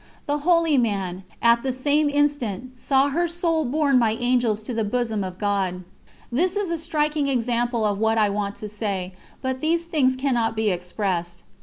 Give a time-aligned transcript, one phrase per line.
[0.25, 4.83] The holy man, at the same instant, saw her soul borne by Angels to the
[4.83, 5.83] Bosom of God.
[6.31, 10.55] This is a striking example of what I want to say, but these things cannot
[10.55, 11.43] be expressed.